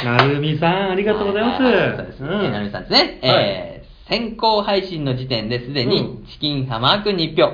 [0.00, 0.04] す。
[0.04, 1.62] なるみさん、ありがとうございます。
[1.62, 2.28] そうですね。
[2.28, 2.98] うんなるみさんですね。
[2.98, 7.52] はいえー、先行配信の時点ですでにうん、チキンハマー君に1票。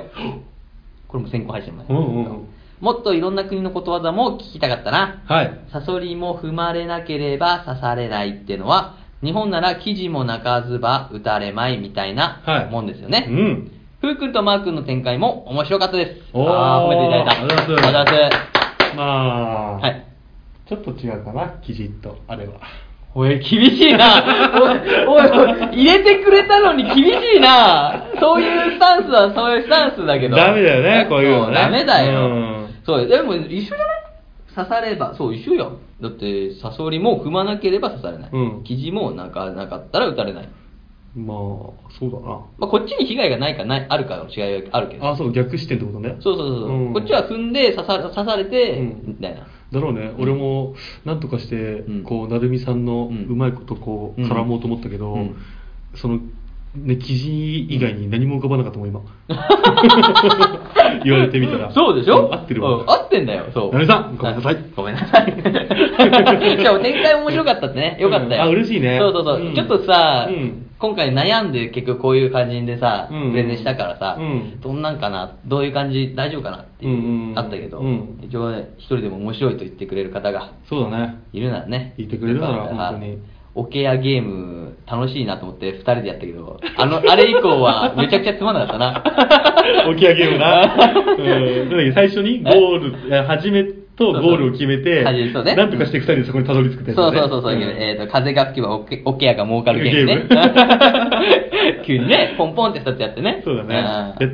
[1.07, 1.93] これも先行配信まで。
[1.93, 2.47] うんうんうん
[2.81, 5.21] もっといろんな国のことわざも聞きたかったな。
[5.25, 5.59] はい。
[5.71, 13.27] サソリも踏まれなければ刺されないってのは、日本なら記事も泣かずば打たれまいみたいなはいもんですよね。
[13.29, 13.71] うん。
[14.01, 16.21] ふうくんとマーくんの展開も面白かったです。
[16.33, 17.43] おーあー褒めていただいた。
[17.43, 20.05] ありがとうございますありがとうございますまあ、はい。
[20.67, 22.53] ちょっと違うかな、記事と、あれは。
[23.13, 24.23] おい、厳しいな。
[24.57, 28.05] おい、おい、入れてくれたのに厳しいな。
[28.19, 30.37] そういうスタンスはそういうスタンスだけど。
[30.37, 32.60] ダメだよねこういうのねそダメだよ。
[32.99, 33.87] でも一緒じゃない？
[34.55, 35.77] 刺されば、そう、一緒よ。
[36.01, 38.29] だって、サソリも踏まなければ刺されない。
[38.33, 40.49] うん生地もなんかなかったら打たれない。
[41.15, 41.37] まあ、
[41.97, 42.27] そうだな。
[42.57, 45.07] まあ、こっちに被害がないかない、あるかの違いはあるけど。
[45.07, 46.15] あ、そう、逆視点ってことね。
[46.21, 49.47] そうそうそうそう、うんこっちは踏んで刺さ刺されて、うんみたいな。
[49.71, 50.75] だろうね、俺も
[51.05, 55.35] なんとかして、うんこう、なるみさんのうんうまいことこう、うん絡もうと思ったけど、うん
[55.95, 56.19] その、
[56.73, 59.01] ね、記事以外に何も浮かばなかったもん、今。
[61.03, 61.71] 言われてみたら。
[61.71, 62.29] そうでしょ？
[62.29, 62.75] ん合ってるわ。
[62.77, 63.71] うん合ってんだよ、そう。
[63.73, 65.25] なるみさんごめんなさいあごめんなさい。
[65.25, 67.97] で も展開面白かったってね。
[67.99, 68.43] よかったよ。
[68.43, 69.41] うんあ嬉しいねそうそうそう。
[69.41, 81.15] うんちょっとさ、うん今回悩んで結局こういう感じでさ、うんプレゼンしたからさ、うんどんなんかな、どういう感じ、大丈夫かなっていう、あったけど、うん一応ね、一人でも面白いと言ってくれる方がそうだね。
[81.33, 81.93] いるならね。
[81.99, 83.17] 言ってくれるなら本当に
[83.55, 89.93] オケアゲーム楽しいなと思って二人でやったけど、あの、あれ以降はめちゃくちゃつまんなかったな。
[89.93, 90.63] 起き上げような。
[91.75, 91.93] うん。
[91.93, 93.63] 最初にゴール、始め
[93.95, 101.83] とゴールを決めて、そうねなんとかして二人でそこにたどり着くってやつだねそうそうそうそう、んえーと、風が吹けばオケオケアが儲かるゲームねゲー。
[101.85, 103.41] 急にね、ポンポンって2つやってね。
[103.43, 103.83] そうだね。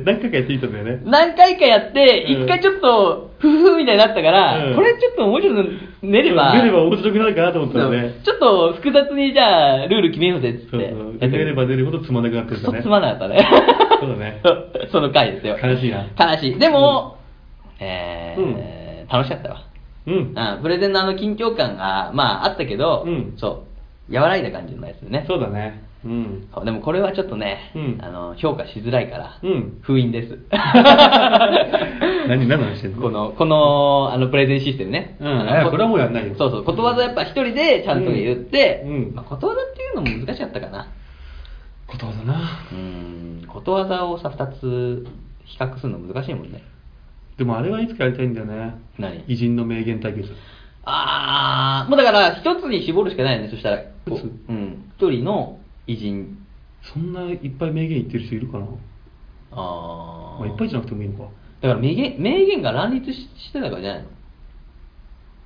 [0.04, 1.00] 何回かやってみたんだよね。
[1.04, 5.70] 何回かやって、うん一回ちょっと、ふふふみたいになったから、うんこれちょっともうちょっと
[6.02, 8.20] 練れば、出れば面白くなるかなと思ったらね。
[8.24, 10.70] ちょっと複雑にじゃあ、ルール決めようぜっつって。
[10.70, 10.88] そうそう。
[10.88, 12.82] やって出れば出るほどつまんなくなってるんだね。
[12.82, 13.48] つまんなかったね。
[14.00, 14.40] そうだね。
[14.90, 15.56] その回ですよ。
[15.62, 16.58] 悲しいな悲しい。
[16.58, 17.16] でも、
[17.80, 19.64] えー楽しかったわ。
[20.06, 20.14] うん。
[20.14, 23.64] うん、プレゼンのあの緊張感が、まああったけど、うんそ
[24.10, 25.24] う、和らいだ感じのやつでね。
[25.26, 25.87] そうだね。
[26.04, 26.48] うん。
[26.54, 30.38] そうでもこれはちょっとね、うんあの評価しづらいから、うん封印です。
[32.28, 33.02] 何、何の話してんの？
[33.02, 35.16] この、この、あの、プレゼンシステムね。
[35.20, 40.88] うんあのいやこれはもうやんないよそうそう、ことわざやっぱ一人でちゃんと言って、うんうんまあ、ことわざっていうのも難しかったかな。
[41.86, 42.40] ことわざな。
[42.72, 45.06] うん、ことわざをさ、二つ
[45.44, 46.62] 比較するの難しいもんね。
[47.38, 48.74] でもあれはいつかやりたいんだよね。
[48.98, 49.24] 何？
[49.26, 50.28] 偉人の名言対決。
[50.84, 53.82] あー、もうだから一つに絞るしかないよね、そしたら。
[54.06, 54.90] 一つうん。
[54.96, 56.38] 一人の偉人。
[56.82, 58.66] そんないっぱい名言言ってる人いるかな？
[59.50, 60.38] あー。
[60.38, 61.30] まあ、いっぱいじゃなくてもいいのか。
[61.60, 64.08] だから名言、名言が乱立ししてたからじゃないの？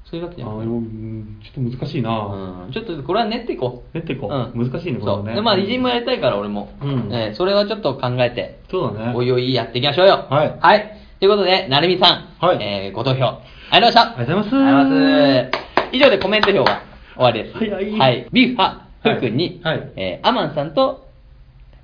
[0.05, 2.11] そういうわけじゃないうんちょっと難しいな。
[2.11, 3.95] うん、ちょっとこれは練っていこう。
[3.97, 5.35] 練っていこううん難しいねこれはねそう。
[5.37, 6.71] で、まあ、偉人もやりたいから、俺も。
[6.83, 9.13] うんえーそれはちょっと考えて、そうだね。
[9.17, 10.27] おいおいやっていきましょうよ。
[10.29, 10.99] はいはい。
[11.19, 13.41] ということで、なるみさん、はいえーご投票、あ
[13.79, 14.19] りがとうございました。
[14.19, 15.97] ありがとうございますありがとうございます。
[15.97, 16.83] 以上でコメント票は
[17.15, 17.59] 終わりです。
[17.59, 18.29] 早いはい。
[18.33, 21.09] ビーフ派、ふうくんに、はいはいえーアマンさんと、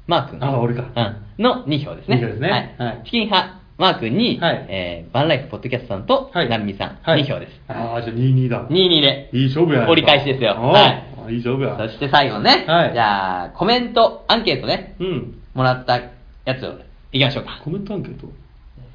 [0.06, 0.44] マー君。
[0.44, 0.84] あ俺か
[1.38, 1.42] うん。
[1.44, 2.16] の2票ですね。
[2.16, 2.88] 二票ですねはい。
[2.88, 7.52] はいチキン派、マー君に、はいえーバンライフポッドキャストさんと、はいなるみさん、はい2票です。
[7.68, 8.66] ああ、じゃあ22だ。
[8.68, 9.30] 22で。
[9.32, 11.76] いい勝負やない折り返しですよはいあいい勝負や。
[11.76, 15.34] そして最後ね、はいじゃあ、コメント、アンケートね、うん。
[15.54, 15.96] もらった
[16.44, 16.74] やつを
[17.12, 17.60] いきましょうか。
[17.64, 18.28] コメントアンケート？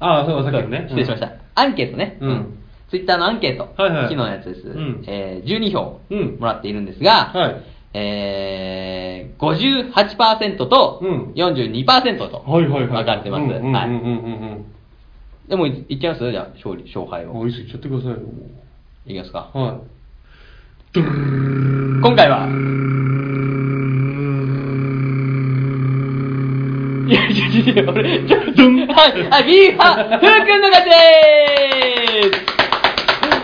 [0.00, 0.86] ああ、そう、さっきのね。
[0.88, 1.32] 失礼しました。
[1.54, 2.18] アンケートね。
[2.20, 2.58] うん
[2.90, 3.72] ツイッターのアンケート。
[3.82, 4.68] はいはい昨日のやつです。
[4.68, 7.56] うんえー12票うんもらっているんですが、はい
[7.96, 12.40] えー、58%とうん42%と。
[12.46, 12.68] 分
[13.04, 13.44] かれてます。
[13.44, 13.60] はい。
[13.60, 14.64] うん
[15.48, 16.30] でも、いっちゃいます？
[16.32, 17.36] じゃあ、勝利、勝敗うん。
[17.36, 17.44] を。
[17.44, 18.16] あ、いいっちゃってくださいよ。
[18.16, 18.24] も
[19.06, 19.50] いきますか。
[19.54, 19.80] うはい。
[20.96, 22.48] 今回は、
[27.06, 32.63] いや、いやいや俺、ちょっと、はい、はい、ビーファ、ふうくんの勝ちでーす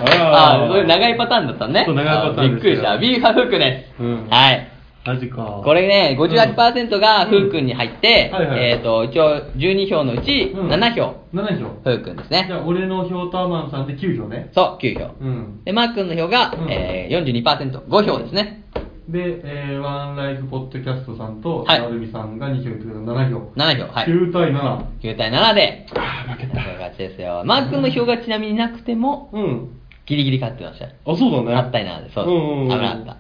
[0.07, 1.85] ああ、それ長いパターンだったね。
[1.87, 3.19] そう長いパターンですよあびっくりした。
[3.19, 4.03] ビーファフークです。
[4.03, 4.71] うんはい。
[5.05, 5.63] マジか。
[5.65, 11.69] これね、58%がフー君に入って、はいはいえっ、と、一応12票のうちうん7票、7票。
[11.83, 12.53] フー君ですねじ。
[12.53, 14.51] ゃあ、俺の票とアマンさんで9票ね。
[14.55, 15.15] そう、9票。
[15.21, 15.65] うん。
[15.65, 18.65] で、マー君の票が、うんえー、42%、5票ですね。
[19.09, 23.53] で、えー、ワンライフポッドキャストさんと、はいなるみさんが2票いってくれた7票。
[23.57, 24.07] 7票、はい。
[24.07, 24.85] 9対7。
[25.03, 26.57] 9対7で、あー、負けた。
[26.57, 27.43] 勝ちですよ。
[27.47, 29.80] マー君の票がちなみになくても、うん。
[30.11, 30.91] ギリギリ勝ってましたよ。
[31.07, 31.57] あ、そうだね。
[31.57, 33.17] 8対7で、そううんうんうん危なかった。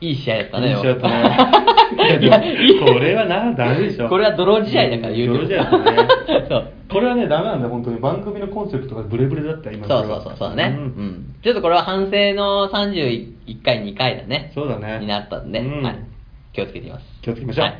[0.00, 0.70] いい試合だったね。
[0.70, 4.08] いい試合だったねいや、 いいこれはな、ダメでしょ。
[4.08, 6.08] これは泥試合だから言うて試合だったね。
[6.50, 6.72] そう。
[6.90, 8.00] これはね、ダメなんだよ、本当に。
[8.00, 11.34] 番組のコンセプトがブレブレだった、今そうそうそうそうだね、うんん。
[11.40, 14.50] ちょっとこれは反省の31回、2回だね。
[14.56, 15.94] そうだねになったんで、うんはい。
[16.52, 17.06] 気をつけていきます。
[17.22, 17.74] 気をつけましょうはい。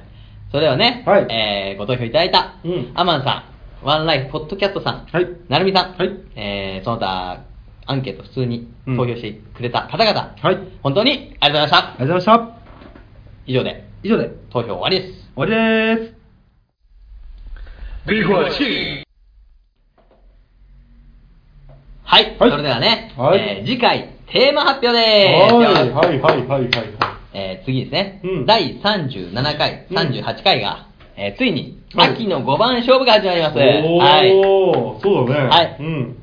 [0.52, 3.44] それではね、はいえー、ご投票いただいた、うんアマンさ
[3.82, 7.40] ん、ワンライフポッドキャストさん、はいなるみさん、はいえー、その他、
[7.86, 10.58] アンケート普通にうん投票してくれた方々、はい。
[10.82, 11.78] 本当にありがとうございました。
[11.78, 12.48] ありがとうございました。
[13.46, 15.30] 以上で、以上で、投票終わりです。
[15.34, 16.14] 終わりでーす。
[18.06, 18.42] ビーフは
[22.20, 25.54] い、はいそれではね、はいえー次回、テーマ発表でーす。
[25.54, 26.70] はい、はい、はい、はい、はい。
[27.32, 33.56] えー次ですね、うん第37回、うん38回が、えーついに、はい秋の5番勝負が始まります。
[33.56, 33.62] おー、
[33.96, 34.30] はい。
[35.02, 35.48] そうだね。
[35.48, 36.21] はいうん。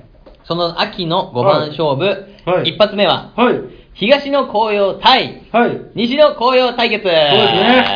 [0.50, 3.62] その秋の5番勝負、はい一発目は、はい。
[3.94, 5.80] 東の紅葉対はい。
[5.94, 7.04] 西の紅葉対決。
[7.04, 7.30] そうですね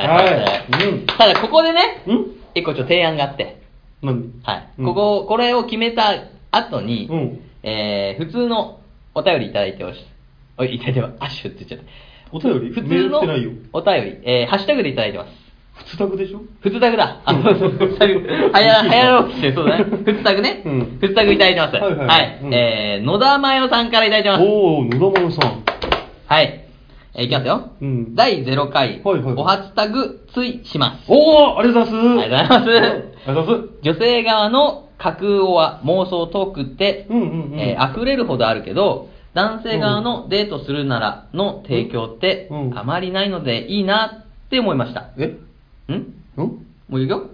[0.08, 2.28] はいうんただ、ここでね、ん？
[2.54, 3.60] 一個ちょっと提案があって、
[4.04, 4.32] 何？
[4.44, 4.70] はい。
[4.78, 6.14] うんここ、これを決めた
[6.52, 8.80] 後に、うんえー普通の
[9.16, 10.06] お便りいただいてほしい。
[10.60, 11.14] おい、いただいてます。
[11.22, 12.38] アッシュって言っちゃった。
[12.38, 12.70] お便り？
[12.72, 13.20] 普通の。
[13.74, 15.43] お便り、えーハッシュタグでいただいてます。
[15.76, 16.42] 普通タグでしょ？
[16.62, 17.22] 普通タグだ。
[17.26, 18.52] あ、うんそうそう。
[18.52, 19.84] はや、はやろうとして、そうだね。
[19.86, 20.62] 普通タグね。
[20.66, 21.76] うん普通タグいただいてます。
[21.76, 24.44] はいはいはいうんえー、野田真代さんからいただいてます。
[24.44, 25.64] おー、野田真さん。
[26.28, 26.60] はい。
[27.16, 27.72] えーいきますよ。
[27.82, 31.06] うん第0回、はいはいお初タグ追します。
[31.08, 32.52] おー、ありがとうございます。
[32.54, 33.70] ありがとうございますありがとうございます。
[33.84, 45.10] 女性側の架空は妄想トークって、うんうんうんえー溢れるほどあるけど、男性側のデートするならの提供ってうんあまりないのでいいなって思いました。
[45.18, 45.36] え？
[45.90, 45.94] ん？
[45.94, 46.12] ん？
[46.38, 47.30] もういくよ。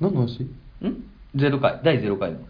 [0.00, 0.42] 何の話？
[0.42, 0.48] ん？
[1.36, 2.38] ゼロ回、第0回の。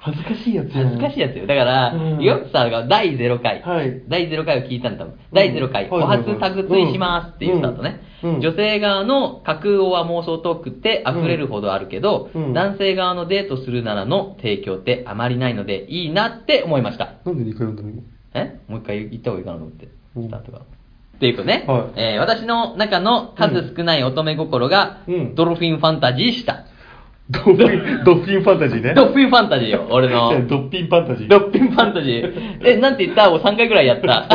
[0.00, 1.46] 恥ずかしいやつ恥ずかしいやつよ。
[1.46, 2.22] だから、うん。
[2.22, 4.02] よっさんが第0回、はい。
[4.08, 5.18] 第0回を聞いたんだ多分。
[5.32, 8.00] 第0回、おはいはいはい初タグ追しますっていうスタートね。
[8.22, 8.34] うん。
[8.36, 8.40] うん。
[8.40, 12.52] 女性側の架空オア妄想トークって溢れるほどあるけど、うん。
[12.54, 17.14] 男性側のデートするならの提供ってあまりないのでいいなって思いました。
[17.24, 18.02] なんで2回読んだの今？
[18.34, 18.60] え？
[18.68, 20.24] もう一回言った方がいいかなと思って、うん。
[20.28, 20.60] スタートが。
[21.18, 26.64] っていうことね、はいえー私の中の数少ない乙女心が、うんドルフィンファンタジーした。
[27.30, 28.94] ドッフィン、 ドッフィンファンタジーね。
[28.94, 30.30] ドッフィンファンタジーよ、俺の。
[30.48, 31.28] ドッピンファンタジー。
[31.28, 32.32] ドッピンファンタジー。
[32.64, 33.28] え、なんて言った？
[33.28, 34.24] もう3回ぐらいやった。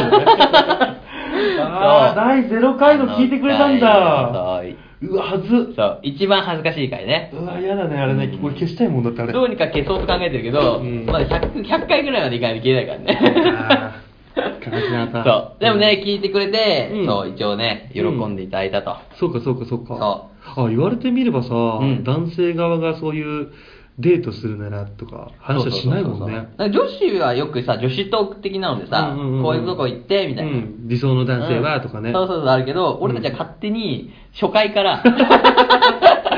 [1.66, 4.30] あー、第0回の聞いてくれたんだ。
[4.34, 5.74] そううわ、はず。
[5.76, 7.32] そう、一番恥ずかしい回ね。
[7.34, 8.32] うわ、嫌だね、あれね。
[8.42, 9.34] 俺消したいもんだってあれ。
[9.34, 14.03] どうにか消そうと考えてるけど、うんまだ 100, 100回ぐらいまでいかないと消えないからね。
[14.36, 15.60] そう。
[15.60, 18.96] でもね、聞いてくれて、うんそう、一応ね、喜んでいただいたと。
[19.20, 19.98] そうか、そうか、そうか。
[19.98, 20.30] そ
[20.64, 23.52] あ、言われてみればさ、ん男性側がそういう
[24.00, 26.18] デートするならとか、話はしないもんね。
[26.20, 30.52] そうそうそうそう女子はよくさ、女子トーク的なのでさ、うんうんうんうんこういうとこ行って、みたいな。
[30.52, 32.12] うん理想の男性はとかね。
[32.12, 35.04] そうそうそう、あるけど、俺たちは勝手に初回から、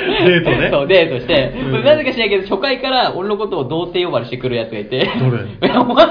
[0.25, 0.69] デートね。
[0.73, 1.83] そう、デートして、うん。
[1.83, 5.71] なぜか知らないけど、初回から俺のことを童貞呼ばわりしてくるやつがいて、どれ？
[5.77, 6.05] お前、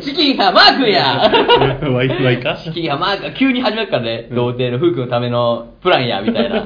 [0.00, 1.90] チキン派マー君や。
[1.90, 4.36] ワイワイかチキン派マー君が急に始まるからね、うん。
[4.36, 6.64] 童貞のフー君のためのプランや、みたいな。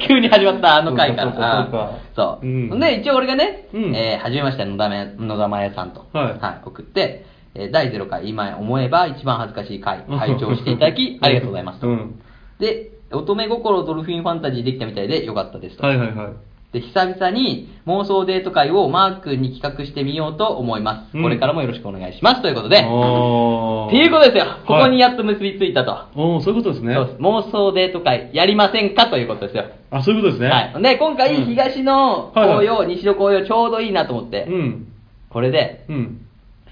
[0.00, 1.32] 急に始まったあの回から。
[1.32, 2.46] そうかそうかそう。
[2.46, 2.48] う。
[2.76, 2.80] ん。
[2.80, 3.94] で、一応俺がね、うん。
[3.94, 6.66] えー、はじめまして、野田め野田真也さんと、はい。
[6.66, 11.86] 送って、えー第0回、今思えば一番恥ずかしい回、拝聴していただき、ありがとうございますと。
[11.88, 12.20] うん。
[12.60, 15.86] で、乙女心ドルフィンファンタジーできたみたいでよかったですと。
[15.86, 16.32] はいはいはい。
[16.72, 21.16] で、久々に妄想デート会をマー君に企画してみようと思います。
[21.16, 22.42] うんこれからもよろしくお願いします。
[22.42, 24.58] ということで、おっていうことですよ。
[24.66, 25.96] ここにややっと結びついたと。
[26.14, 26.94] おーそういうことですね。
[26.94, 29.64] そうです妄想デート会やりませんかということですよ。
[29.90, 30.48] あ、そういうことですね。
[30.50, 30.82] はい。
[30.82, 34.88] で、今回、うん東のはいはい紅葉、西の紅葉ちょうどいいなと思って、うん。
[35.30, 36.26] これで、うん。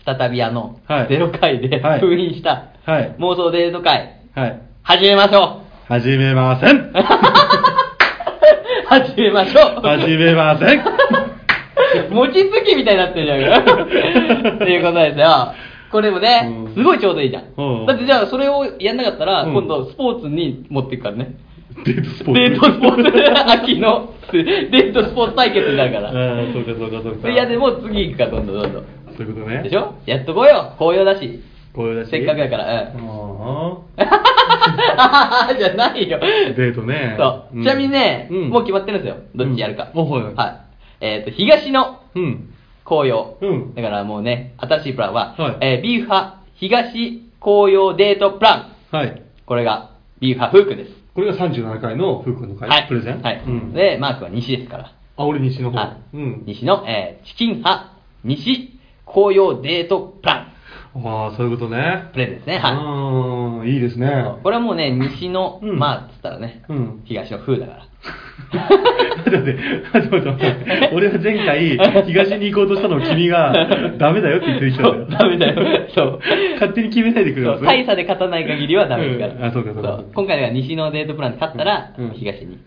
[0.04, 3.16] 再びあの、はいゼロ回ではい封印したはい。
[3.18, 4.60] 妄想デート会、はい。
[4.82, 6.76] 始めましょ始めません。
[6.76, 6.92] う
[8.88, 10.82] 始めましょう始めません。
[12.10, 13.72] 餅つきみたいになってるじゃんか。
[13.84, 15.28] っていうことですよ。
[15.92, 17.44] これもねう、んすごいちょうどいいじゃん。
[17.56, 21.34] うんだってじゃあそれをやんなかったら、うん今度スポーツに持っていくからね。
[21.84, 22.40] デートスポーツ。
[22.40, 26.10] デートスポーツ、秋のデートスポーツ対決になるから。
[26.10, 27.28] そうかそうかそうか。
[27.28, 28.84] で、いやでもう次行くか、どんどんどんどん。
[29.16, 29.62] そういうことね。
[29.62, 29.94] でしょ？
[30.06, 31.40] やっとこうよ、紅葉だし。
[32.06, 32.98] せっかくだから、あうん。
[35.58, 36.18] じゃないよ。
[36.18, 37.14] ーデートね。
[37.18, 37.58] そう。
[37.58, 39.16] んちなみにね、うんもう決まってるんですよ。
[39.34, 39.88] どっちやるか。
[39.94, 40.56] うんおはいはい
[41.00, 42.48] えっ、と、東のうん。
[42.84, 43.36] 紅葉。
[43.40, 48.96] うんだからもうね、新しいプランは、はいえービーフ派東紅葉デートプラン。
[48.96, 49.22] はい。
[49.44, 50.96] これが、ビーフ派フー君です。
[51.14, 52.86] これが37回のふうくんの回、はい。
[52.88, 53.22] プレゼン？
[53.22, 53.42] はい。
[53.46, 53.72] うん。
[53.72, 54.92] で、マークは西ですから。
[55.18, 55.78] あ、俺西の方。
[55.78, 56.42] はいうん。
[56.46, 57.92] 西の、えーチキン派
[58.24, 58.72] 西
[59.04, 60.52] 紅葉デートプラン。
[61.04, 62.04] ああ、そういうことね。
[62.12, 62.58] プレゼンですね。
[62.58, 62.74] はい。
[62.74, 64.08] うん、いいですね。
[64.42, 67.82] これはもうね、西の、うんまあ、つったらね、うん東の風だから。
[69.26, 69.58] 待って待って、
[69.92, 70.90] 待って待って。
[70.94, 73.52] 俺は前回、東に行こうとしたのを君が、
[73.98, 75.06] ダメだよって言ってきたんだよ。
[75.10, 76.20] そうダメだよそう
[76.54, 77.58] 勝手に決めないでくれます？
[77.58, 79.32] そう大差で勝たない限りはダメですから。
[79.34, 82.58] うんあそうかそうか今回が西のデートプランで勝ったら、うん東に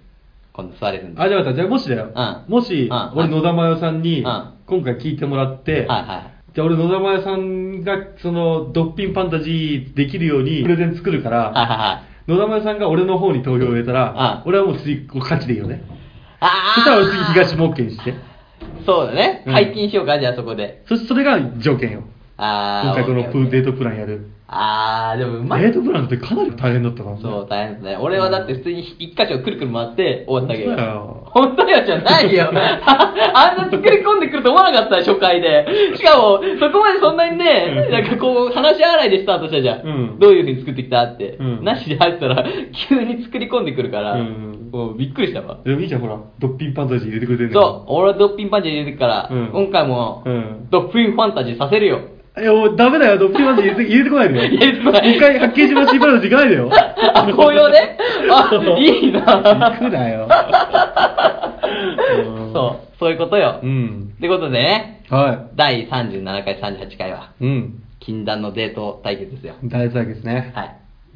[0.51, 1.21] 今度座れるんで。
[1.21, 2.07] あ、じゃあ待って、じゃあもしだよ。
[2.13, 6.23] うんもし、うん俺野田真代さんに、うん今回聞いてもらって、はいは
[6.59, 11.31] じゃあ俺野田真代さんが、その、ドッピンファンタジーできるように、プレゼン作るかい。
[11.31, 12.31] はいはいら、はい。
[12.31, 15.81] 野田真代さんが俺の方に投票を入れたら、うん俺はもう次、こう勝ちでいいよね。
[16.41, 18.13] あそしたら俺次東も OK にして。
[18.85, 19.43] そうだね。
[19.47, 20.83] うん解禁しようか、じゃあそこで。
[20.85, 22.03] そそれが条件よ。
[22.35, 22.87] あー。
[22.87, 24.29] 今回このプーデートプランやる。
[24.51, 25.61] あー、でもうまい。
[25.61, 27.21] デートプランってかなり大変だったからね。
[27.21, 27.97] そう、大変ですね。
[28.01, 30.71] 俺はだって普通に一箇所くるくる回って終わったけど。
[30.71, 32.49] 本当だよ本当よじゃないよ。
[32.51, 35.67] あんな作り込んでくると思わなかった、初回で。
[35.95, 39.81] しかも、そこまでそんなにね、うんなんかこう、話し合わないでスタートしたじゃん。
[39.83, 41.37] うんどういう風に作ってきたって。
[41.39, 42.43] うんなしで入ったら、
[42.89, 45.57] 急に作り込んでくるから、うんもうびっくりしたわ。
[45.63, 51.99] でもいいじゃん、ほら、ドッピンファンタジー入れてくれてるそう、俺はドッピンパンチ入れてくから、うん今回も、うんドッピンファンタジーさせるよ。
[52.37, 52.41] う。
[52.41, 54.45] いや、もうダメだよ、ドッピンファンタジー入れて入れてこないでよ。
[54.45, 56.69] 入れてこない一回、八景島シーパラダイス行かないでよ。
[57.13, 57.97] あ、紅葉で
[58.31, 59.21] あ、いいな
[59.71, 60.27] 行くなよ。
[62.53, 63.59] そう、そういうことよ。
[63.61, 64.13] うん。
[64.17, 67.45] ってことでね、は第37回、38回は、い。
[67.45, 67.83] うん。
[67.99, 69.55] 禁断のデート対決ですよ。
[69.65, 70.51] 大対決ね。
[70.55, 70.63] は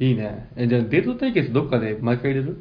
[0.00, 0.48] いいね。
[0.56, 2.58] え、じゃあデート対決どっかで毎回入れる？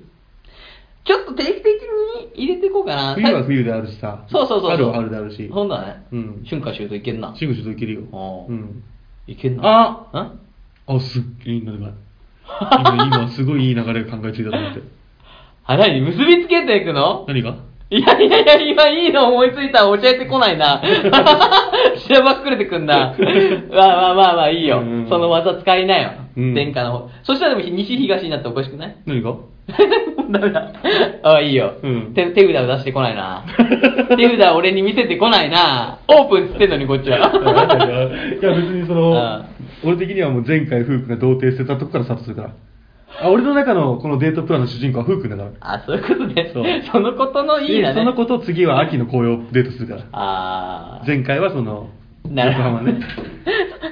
[1.05, 3.13] ちょっと定期的に入れていこうかな。
[3.15, 4.25] 冬は冬であるしさ。
[4.29, 4.69] そうそうそう。
[4.71, 5.49] 春は春であるし。
[5.53, 6.05] そうだね。
[6.11, 7.35] うん春夏秋冬いけんな。
[7.35, 8.01] シングシュといけるよ。
[8.47, 8.83] うん。
[9.27, 10.07] いけんな。
[10.13, 10.39] あん
[10.87, 11.77] あ、すっげえいい流れ。
[12.45, 14.81] 今、今、すごいいい流れ考えついたと思って。
[15.65, 16.01] あ、何？
[16.01, 17.25] 結びつけていくの？
[17.27, 17.55] 何が？
[17.89, 20.81] いやいやいや、今いいの思いついたら教えてこないな。
[21.95, 23.13] しらばっくれてくんな。
[23.71, 25.07] まあまあまあまあいいようん。
[25.09, 26.11] その技使いなよ。
[26.35, 27.09] うん天下の方。
[27.23, 28.95] そしたらでも西東になっておかしくない？
[29.05, 29.35] 何が？
[30.31, 30.73] ダメだ。
[31.23, 32.25] あいいよ、うん手。
[32.31, 33.43] 手札を出してこないな。
[34.17, 35.99] 手札を俺に見せてこないな。
[36.07, 37.17] オープンっつってんのにこっちは。
[37.17, 39.45] いや、別にそのあ、
[39.83, 42.49] 俺的にはもう前回、フークが童貞捨てたとこからスタートするから。
[43.21, 45.49] あ、俺の中のこのデートプランの主人公はフークだから。
[45.61, 46.49] あ、そういうことね。
[46.53, 47.95] そうそのことのいいでだね。
[47.95, 50.01] そのことを次は秋の紅葉デートするから。
[50.11, 51.07] あー。
[51.07, 51.89] 前回はその、
[52.29, 52.99] なるほど横浜ね。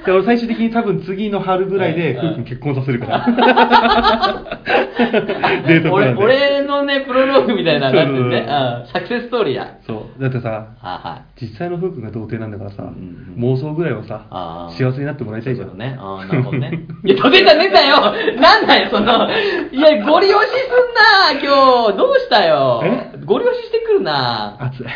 [0.04, 3.26] で俺最終的に多分次の春ぐらいで、うんフー君結婚させるから。
[5.66, 6.22] デートプランで。
[6.22, 8.20] 俺俺のね、プロローグみたいなのがあってね。
[8.20, 8.92] うん。
[8.92, 9.76] サクセスストーリーや。
[9.86, 10.20] そう。
[10.20, 14.22] だってさ、あは実際のフー君が童貞なんだからさ、ん妄想ぐらいはさ
[14.76, 15.42] 幸せになってもらい。
[15.42, 15.76] いたいじゃん。
[15.76, 15.96] ね。
[16.00, 16.80] ああ、なるほどね。
[17.04, 19.28] いや、飛べたねたよなんだよ、その、
[19.70, 21.96] いや、ゴリ押しすんな今日。
[21.98, 23.18] どうしたよえ？
[23.24, 24.86] ゴリ押ししてくるな熱い。